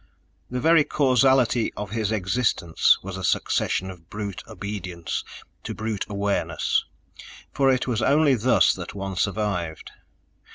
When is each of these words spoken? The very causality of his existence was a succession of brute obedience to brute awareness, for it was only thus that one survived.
The 0.49 0.59
very 0.59 0.83
causality 0.83 1.71
of 1.75 1.91
his 1.91 2.11
existence 2.11 2.97
was 3.03 3.17
a 3.17 3.23
succession 3.23 3.91
of 3.91 4.09
brute 4.09 4.41
obedience 4.47 5.23
to 5.65 5.75
brute 5.75 6.07
awareness, 6.09 6.85
for 7.53 7.69
it 7.69 7.85
was 7.85 8.01
only 8.01 8.33
thus 8.33 8.73
that 8.73 8.95
one 8.95 9.15
survived. 9.15 9.91